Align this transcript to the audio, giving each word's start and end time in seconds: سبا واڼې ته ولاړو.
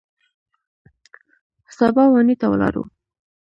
سبا 1.77 2.03
واڼې 2.11 2.35
ته 2.41 2.45
ولاړو. 2.51 2.83